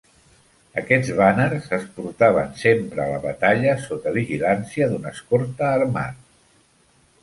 [0.81, 6.31] Aquests bàners es portaven sempre a la batalla sota vigilància d'un escolta armat.